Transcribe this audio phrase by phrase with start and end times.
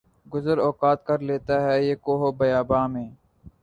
[0.27, 3.09] گزر اوقات کر لیتا ہے یہ کوہ و بیاباں میں